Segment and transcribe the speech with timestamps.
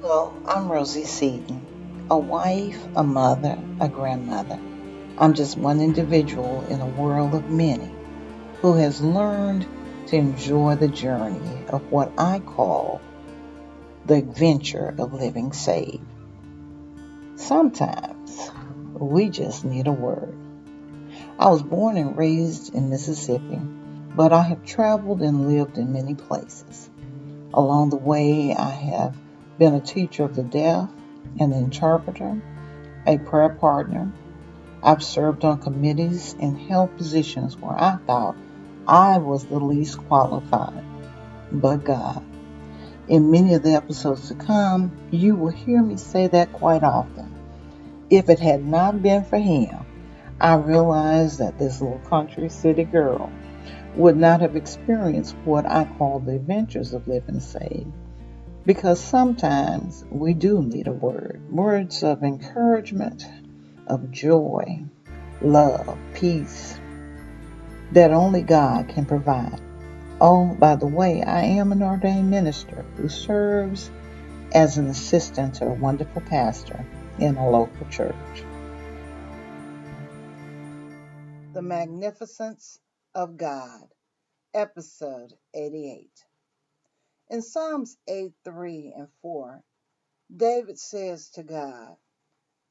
[0.00, 4.60] Hello, I'm Rosie Seaton, a wife, a mother, a grandmother.
[5.18, 7.90] I'm just one individual in a world of many
[8.60, 9.66] who has learned
[10.06, 13.00] to enjoy the journey of what I call
[14.06, 16.06] the adventure of living saved.
[17.34, 18.52] Sometimes
[18.94, 20.36] we just need a word.
[21.40, 23.60] I was born and raised in Mississippi,
[24.14, 26.88] but I have traveled and lived in many places.
[27.52, 29.16] Along the way, I have
[29.58, 30.88] been a teacher of the deaf,
[31.40, 32.40] an interpreter,
[33.06, 34.12] a prayer partner.
[34.82, 38.36] I've served on committees and held positions where I thought
[38.86, 40.84] I was the least qualified,
[41.50, 42.24] but God.
[43.08, 47.34] In many of the episodes to come, you will hear me say that quite often.
[48.10, 49.84] If it had not been for Him,
[50.40, 53.30] I realized that this little country city girl
[53.96, 57.92] would not have experienced what I call the adventures of living saved.
[58.68, 63.24] Because sometimes we do need a word words of encouragement,
[63.86, 64.84] of joy,
[65.40, 66.78] love, peace
[67.92, 69.58] that only God can provide.
[70.20, 73.90] Oh, by the way, I am an ordained minister who serves
[74.52, 76.84] as an assistant to a wonderful pastor
[77.18, 78.44] in a local church.
[81.54, 82.78] The Magnificence
[83.14, 83.94] of God,
[84.52, 86.10] Episode 88.
[87.30, 89.62] In Psalms 8 3 and 4,
[90.34, 91.98] David says to God,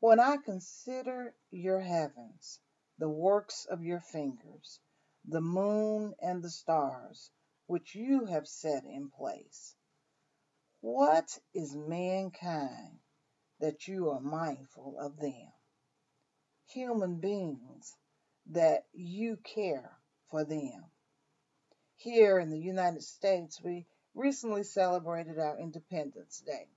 [0.00, 2.58] When I consider your heavens,
[2.98, 4.80] the works of your fingers,
[5.24, 7.30] the moon and the stars,
[7.66, 9.76] which you have set in place,
[10.80, 12.98] what is mankind
[13.60, 15.52] that you are mindful of them?
[16.66, 17.96] Human beings
[18.46, 19.96] that you care
[20.28, 20.90] for them.
[21.94, 26.68] Here in the United States, we recently celebrated our Independence Day.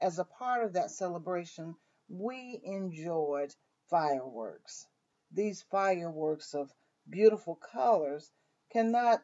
[0.00, 1.76] As a part of that celebration,
[2.08, 3.54] we enjoyed
[3.88, 4.86] fireworks.
[5.32, 6.72] These fireworks of
[7.08, 8.30] beautiful colors
[8.70, 9.22] cannot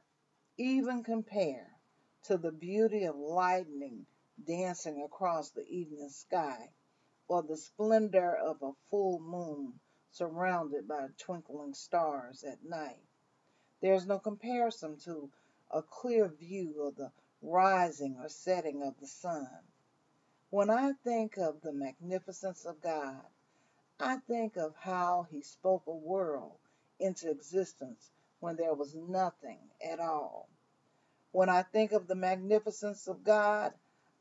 [0.59, 1.66] even compare
[2.25, 4.06] to the beauty of lightning
[4.44, 6.70] dancing across the evening sky
[7.28, 9.81] or the splendor of a full moon
[10.12, 13.03] surrounded by twinkling stars at night.
[13.81, 15.31] There's no comparison to
[15.71, 17.10] a clear view of the
[17.43, 19.49] rising or setting of the sun.
[20.50, 23.22] When I think of the magnificence of God,
[24.00, 26.59] I think of how He spoke a world
[27.00, 28.10] into existence
[28.41, 30.49] when there was nothing at all.
[31.32, 33.72] When I think of the magnificence of God,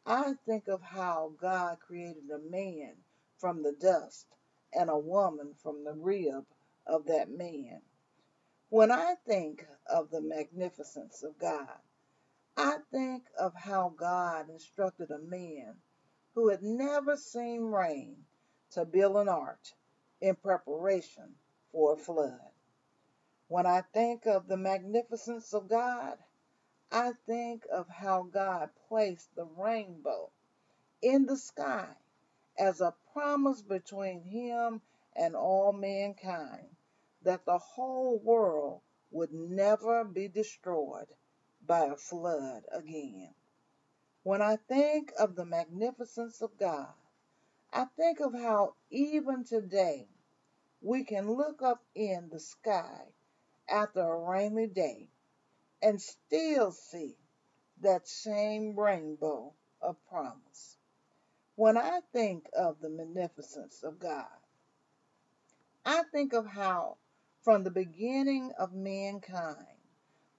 [0.05, 2.94] I think of how God created a man
[3.38, 4.28] from the dust
[4.73, 6.45] and a woman from the rib
[6.85, 7.81] of that man.
[8.75, 11.79] When I think of the magnificence of God,
[12.57, 15.77] I think of how God instructed a man
[16.33, 18.17] who had never seen rain
[18.71, 19.61] to build an ark
[20.19, 21.35] in preparation
[21.71, 22.51] for a flood.
[23.47, 26.17] When I think of the magnificence of God,
[26.91, 30.31] I think of how God placed the rainbow
[31.01, 31.87] in the sky
[32.59, 34.81] as a promise between Him
[35.15, 36.67] and all mankind
[37.25, 38.81] that the whole world
[39.11, 41.07] would never be destroyed
[41.65, 43.33] by a flood again.
[44.23, 46.93] When I think of the magnificence of God,
[47.73, 50.07] I think of how even today
[50.81, 53.01] we can look up in the sky
[53.67, 55.09] after a rainy day
[55.81, 57.15] and still see
[57.81, 60.77] that same rainbow of promise.
[61.55, 64.27] When I think of the magnificence of God,
[65.85, 66.97] I think of how
[67.45, 69.78] from the beginning of mankind,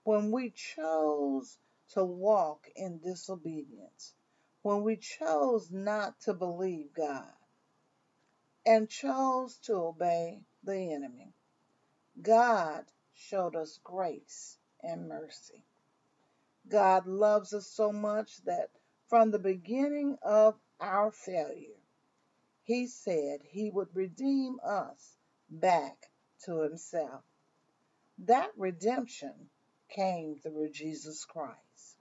[0.03, 1.57] when we chose
[1.89, 4.13] to walk in disobedience,
[4.63, 7.31] when we chose not to believe God,
[8.67, 11.33] and chose to obey the enemy,
[12.21, 12.85] God
[13.15, 15.63] showed us grace and mercy.
[16.69, 18.71] God loves us so much that
[19.09, 21.79] from the beginning of our failure,
[22.65, 25.17] He said He would redeem us
[25.49, 26.11] back
[26.45, 27.23] to himself.
[28.19, 29.51] That redemption
[29.89, 31.99] came through Jesus Christ.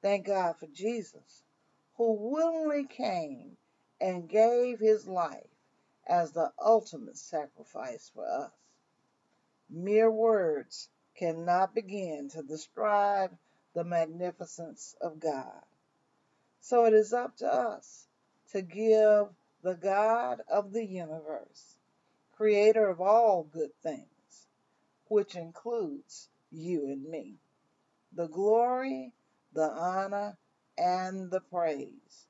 [0.00, 1.42] Thank God for Jesus,
[1.96, 3.56] who willingly came
[4.00, 5.50] and gave his life
[6.06, 8.52] as the ultimate sacrifice for us.
[9.68, 13.36] Mere words cannot begin to describe
[13.74, 15.62] the magnificence of God.
[16.60, 18.06] So it is up to us
[18.52, 19.28] to give
[19.62, 21.76] the God of the universe
[22.38, 24.48] creator of all good things,
[25.08, 27.36] which includes you and me.
[28.14, 29.14] The glory,
[29.54, 30.38] the honor,
[30.78, 32.26] and the praise.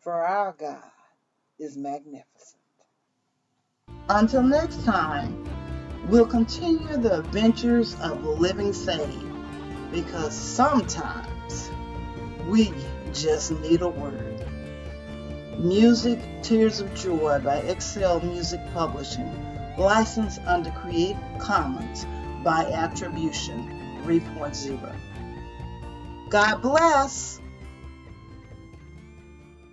[0.00, 0.90] for our God
[1.58, 2.56] is magnificent.
[4.08, 5.44] Until next time,
[6.08, 9.24] we'll continue the adventures of living saved
[9.92, 11.70] because sometimes
[12.48, 12.72] we
[13.12, 14.39] just need a word.
[15.60, 19.30] Music Tears of Joy by Excel Music Publishing,
[19.76, 22.06] licensed under Creative Commons
[22.42, 23.68] by Attribution
[24.02, 24.96] 3.0.
[26.30, 27.39] God bless.